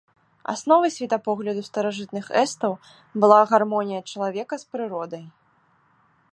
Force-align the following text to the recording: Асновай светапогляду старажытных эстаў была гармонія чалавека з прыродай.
Асновай 0.53 0.91
светапогляду 0.95 1.61
старажытных 1.67 2.25
эстаў 2.43 2.73
была 3.25 3.39
гармонія 3.55 4.01
чалавека 4.13 4.53
з 4.63 4.73
прыродай. 4.73 5.25